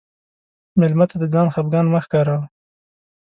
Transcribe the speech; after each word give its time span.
مېلمه 0.79 1.05
ته 1.09 1.15
د 1.19 1.23
ځان 1.33 1.47
خفګان 1.53 1.85
مه 1.93 1.99
ښکاروه. 2.05 2.41